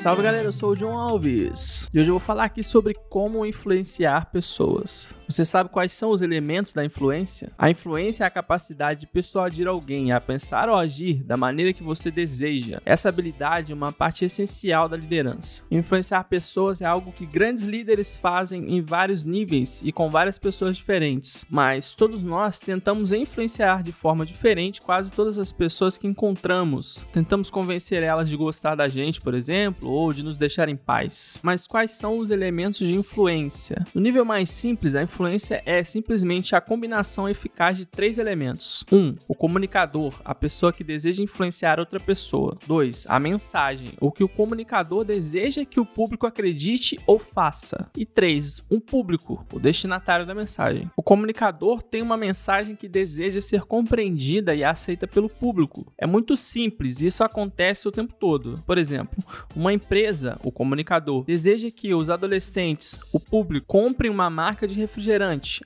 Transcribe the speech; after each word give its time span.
Salve 0.00 0.22
galera, 0.22 0.44
eu 0.44 0.52
sou 0.52 0.70
o 0.70 0.74
John 0.74 0.96
Alves 0.98 1.86
e 1.92 2.00
hoje 2.00 2.08
eu 2.08 2.14
vou 2.14 2.20
falar 2.20 2.44
aqui 2.44 2.62
sobre 2.62 2.94
como 3.10 3.44
influenciar 3.44 4.30
pessoas. 4.32 5.14
Você 5.30 5.44
sabe 5.44 5.70
quais 5.70 5.92
são 5.92 6.10
os 6.10 6.22
elementos 6.22 6.72
da 6.72 6.84
influência? 6.84 7.52
A 7.56 7.70
influência 7.70 8.24
é 8.24 8.26
a 8.26 8.30
capacidade 8.30 9.00
de 9.00 9.06
persuadir 9.06 9.68
alguém 9.68 10.10
a 10.10 10.20
pensar 10.20 10.68
ou 10.68 10.74
agir 10.74 11.22
da 11.22 11.36
maneira 11.36 11.72
que 11.72 11.84
você 11.84 12.10
deseja. 12.10 12.80
Essa 12.84 13.10
habilidade 13.10 13.70
é 13.70 13.74
uma 13.74 13.92
parte 13.92 14.24
essencial 14.24 14.88
da 14.88 14.96
liderança. 14.96 15.62
Influenciar 15.70 16.24
pessoas 16.24 16.82
é 16.82 16.84
algo 16.84 17.12
que 17.12 17.24
grandes 17.24 17.62
líderes 17.62 18.16
fazem 18.16 18.74
em 18.74 18.82
vários 18.82 19.24
níveis 19.24 19.80
e 19.84 19.92
com 19.92 20.10
várias 20.10 20.36
pessoas 20.36 20.76
diferentes, 20.76 21.46
mas 21.48 21.94
todos 21.94 22.24
nós 22.24 22.58
tentamos 22.58 23.12
influenciar 23.12 23.84
de 23.84 23.92
forma 23.92 24.26
diferente 24.26 24.82
quase 24.82 25.12
todas 25.12 25.38
as 25.38 25.52
pessoas 25.52 25.96
que 25.96 26.08
encontramos. 26.08 27.06
Tentamos 27.12 27.50
convencer 27.50 28.02
elas 28.02 28.28
de 28.28 28.36
gostar 28.36 28.74
da 28.74 28.88
gente, 28.88 29.20
por 29.20 29.34
exemplo, 29.34 29.88
ou 29.88 30.12
de 30.12 30.24
nos 30.24 30.38
deixar 30.38 30.68
em 30.68 30.76
paz. 30.76 31.38
Mas 31.40 31.68
quais 31.68 31.92
são 31.92 32.18
os 32.18 32.30
elementos 32.30 32.80
de 32.80 32.96
influência? 32.96 33.86
No 33.94 34.00
nível 34.00 34.24
mais 34.24 34.50
simples, 34.50 34.96
a 34.96 35.04
influência 35.04 35.19
é 35.26 35.82
simplesmente 35.84 36.54
a 36.54 36.60
combinação 36.60 37.28
eficaz 37.28 37.76
de 37.76 37.86
três 37.86 38.18
elementos: 38.18 38.84
1. 38.90 38.96
Um, 38.96 39.16
o 39.28 39.34
comunicador, 39.34 40.20
a 40.24 40.34
pessoa 40.34 40.72
que 40.72 40.84
deseja 40.84 41.22
influenciar 41.22 41.78
outra 41.78 42.00
pessoa. 42.00 42.56
2. 42.66 43.06
A 43.08 43.18
mensagem, 43.18 43.92
o 44.00 44.10
que 44.10 44.24
o 44.24 44.28
comunicador 44.28 45.04
deseja 45.04 45.64
que 45.64 45.80
o 45.80 45.86
público 45.86 46.26
acredite 46.26 46.98
ou 47.06 47.18
faça. 47.18 47.88
E 47.96 48.04
3. 48.04 48.62
Um 48.70 48.80
público, 48.80 49.44
o 49.52 49.58
destinatário 49.58 50.26
da 50.26 50.34
mensagem. 50.34 50.90
O 50.96 51.02
comunicador 51.02 51.82
tem 51.82 52.02
uma 52.02 52.16
mensagem 52.16 52.76
que 52.76 52.88
deseja 52.88 53.40
ser 53.40 53.62
compreendida 53.62 54.54
e 54.54 54.64
aceita 54.64 55.06
pelo 55.06 55.28
público. 55.28 55.92
É 55.98 56.06
muito 56.06 56.36
simples 56.36 57.00
e 57.00 57.06
isso 57.06 57.24
acontece 57.24 57.88
o 57.88 57.92
tempo 57.92 58.14
todo. 58.18 58.54
Por 58.66 58.78
exemplo, 58.78 59.22
uma 59.54 59.72
empresa, 59.72 60.38
o 60.44 60.52
comunicador, 60.52 61.24
deseja 61.24 61.70
que 61.70 61.94
os 61.94 62.10
adolescentes, 62.10 62.98
o 63.12 63.20
público, 63.20 63.66
comprem 63.66 64.10
uma 64.10 64.30
marca 64.30 64.66
de 64.66 64.78
refrigerante, 64.78 65.09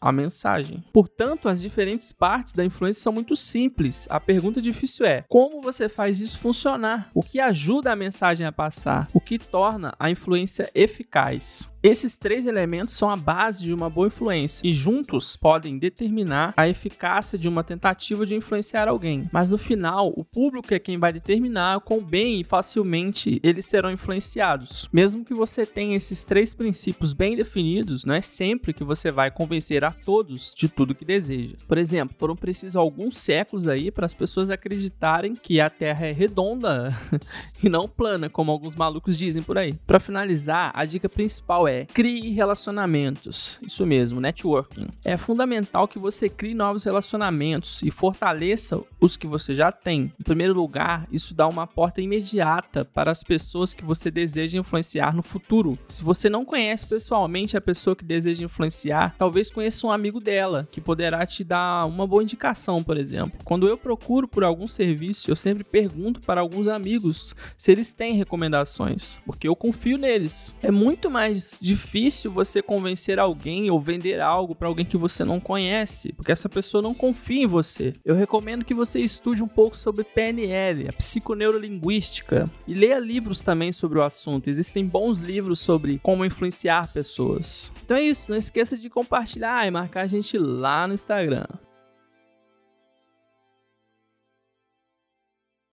a 0.00 0.12
mensagem. 0.12 0.84
Portanto, 0.92 1.48
as 1.48 1.60
diferentes 1.60 2.12
partes 2.12 2.52
da 2.52 2.64
influência 2.64 3.02
são 3.02 3.12
muito 3.12 3.36
simples. 3.36 4.06
A 4.10 4.18
pergunta 4.18 4.60
difícil 4.60 5.06
é: 5.06 5.24
como 5.28 5.60
você 5.60 5.88
faz 5.88 6.20
isso 6.20 6.38
funcionar? 6.38 7.10
O 7.14 7.22
que 7.22 7.40
ajuda 7.40 7.92
a 7.92 7.96
mensagem 7.96 8.46
a 8.46 8.52
passar? 8.52 9.08
O 9.14 9.20
que 9.20 9.38
torna 9.38 9.94
a 9.98 10.10
influência 10.10 10.70
eficaz? 10.74 11.70
Esses 11.80 12.16
três 12.16 12.44
elementos 12.44 12.92
são 12.94 13.08
a 13.08 13.14
base 13.14 13.62
de 13.62 13.72
uma 13.72 13.88
boa 13.88 14.08
influência 14.08 14.66
e 14.66 14.74
juntos 14.74 15.36
podem 15.36 15.78
determinar 15.78 16.52
a 16.56 16.68
eficácia 16.68 17.38
de 17.38 17.48
uma 17.48 17.62
tentativa 17.62 18.26
de 18.26 18.34
influenciar 18.34 18.88
alguém. 18.88 19.30
Mas 19.32 19.50
no 19.50 19.58
final, 19.58 20.12
o 20.16 20.24
público 20.24 20.74
é 20.74 20.78
quem 20.80 20.98
vai 20.98 21.12
determinar 21.12 21.78
quão 21.80 22.02
bem 22.02 22.40
e 22.40 22.44
facilmente 22.44 23.38
eles 23.44 23.66
serão 23.66 23.92
influenciados. 23.92 24.88
Mesmo 24.92 25.24
que 25.24 25.32
você 25.32 25.64
tenha 25.64 25.96
esses 25.96 26.24
três 26.24 26.52
princípios 26.52 27.12
bem 27.12 27.36
definidos, 27.36 28.04
não 28.04 28.14
é 28.14 28.22
sempre 28.22 28.74
que 28.74 28.82
você 28.82 29.12
vai 29.12 29.30
convencer 29.30 29.84
a 29.84 29.92
todos 29.92 30.52
de 30.56 30.68
tudo 30.68 30.96
que 30.96 31.04
deseja. 31.04 31.54
Por 31.68 31.78
exemplo, 31.78 32.16
foram 32.18 32.34
precisos 32.34 32.74
alguns 32.74 33.16
séculos 33.18 33.68
aí 33.68 33.92
para 33.92 34.04
as 34.04 34.14
pessoas 34.14 34.50
acreditarem 34.50 35.32
que 35.32 35.60
a 35.60 35.70
Terra 35.70 36.06
é 36.06 36.12
redonda 36.12 36.88
e 37.62 37.68
não 37.68 37.88
plana, 37.88 38.28
como 38.28 38.50
alguns 38.50 38.74
malucos 38.74 39.16
dizem 39.16 39.44
por 39.44 39.56
aí. 39.56 39.74
Para 39.86 40.00
finalizar, 40.00 40.72
a 40.74 40.84
dica 40.84 41.08
principal 41.08 41.67
é 41.68 41.84
crie 41.84 42.30
relacionamentos. 42.30 43.60
Isso 43.62 43.86
mesmo, 43.86 44.20
networking. 44.20 44.88
É 45.04 45.16
fundamental 45.16 45.86
que 45.86 45.98
você 45.98 46.28
crie 46.28 46.54
novos 46.54 46.84
relacionamentos 46.84 47.82
e 47.82 47.90
fortaleça 47.90 48.80
os 49.00 49.16
que 49.16 49.26
você 49.26 49.54
já 49.54 49.70
tem. 49.70 50.12
Em 50.18 50.22
primeiro 50.22 50.54
lugar, 50.54 51.06
isso 51.12 51.34
dá 51.34 51.46
uma 51.46 51.66
porta 51.66 52.00
imediata 52.00 52.84
para 52.84 53.10
as 53.10 53.22
pessoas 53.22 53.74
que 53.74 53.84
você 53.84 54.10
deseja 54.10 54.58
influenciar 54.58 55.14
no 55.14 55.22
futuro. 55.22 55.78
Se 55.88 56.02
você 56.02 56.28
não 56.28 56.44
conhece 56.44 56.86
pessoalmente 56.86 57.56
a 57.56 57.60
pessoa 57.60 57.94
que 57.94 58.04
deseja 58.04 58.44
influenciar, 58.44 59.14
talvez 59.18 59.50
conheça 59.50 59.86
um 59.86 59.92
amigo 59.92 60.20
dela 60.20 60.68
que 60.70 60.80
poderá 60.80 61.24
te 61.26 61.44
dar 61.44 61.86
uma 61.86 62.06
boa 62.06 62.22
indicação, 62.22 62.82
por 62.82 62.96
exemplo. 62.96 63.38
Quando 63.44 63.68
eu 63.68 63.76
procuro 63.76 64.26
por 64.26 64.44
algum 64.44 64.66
serviço, 64.66 65.30
eu 65.30 65.36
sempre 65.36 65.64
pergunto 65.64 66.20
para 66.20 66.40
alguns 66.40 66.68
amigos 66.68 67.34
se 67.56 67.72
eles 67.72 67.92
têm 67.92 68.14
recomendações, 68.14 69.18
porque 69.26 69.48
eu 69.48 69.56
confio 69.56 69.98
neles. 69.98 70.56
É 70.62 70.70
muito 70.70 71.10
mais 71.10 71.57
difícil 71.60 72.30
você 72.30 72.62
convencer 72.62 73.18
alguém 73.18 73.70
ou 73.70 73.80
vender 73.80 74.20
algo 74.20 74.54
para 74.54 74.68
alguém 74.68 74.84
que 74.84 74.96
você 74.96 75.24
não 75.24 75.40
conhece, 75.40 76.12
porque 76.12 76.32
essa 76.32 76.48
pessoa 76.48 76.82
não 76.82 76.94
confia 76.94 77.42
em 77.42 77.46
você. 77.46 77.94
Eu 78.04 78.14
recomendo 78.14 78.64
que 78.64 78.74
você 78.74 79.00
estude 79.00 79.42
um 79.42 79.48
pouco 79.48 79.76
sobre 79.76 80.04
PNL, 80.04 80.88
a 80.88 80.92
psiconeurolinguística, 80.92 82.50
e 82.66 82.74
leia 82.74 82.98
livros 82.98 83.42
também 83.42 83.72
sobre 83.72 83.98
o 83.98 84.02
assunto. 84.02 84.48
Existem 84.48 84.86
bons 84.86 85.18
livros 85.18 85.60
sobre 85.60 85.98
como 86.02 86.24
influenciar 86.24 86.92
pessoas. 86.92 87.72
Então 87.84 87.96
é 87.96 88.02
isso, 88.02 88.30
não 88.30 88.38
esqueça 88.38 88.76
de 88.76 88.88
compartilhar 88.90 89.66
e 89.66 89.70
marcar 89.70 90.02
a 90.02 90.06
gente 90.06 90.38
lá 90.38 90.86
no 90.86 90.94
Instagram. 90.94 91.46